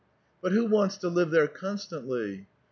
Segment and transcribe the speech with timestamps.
[0.41, 2.47] "But who wants to live there constantly?"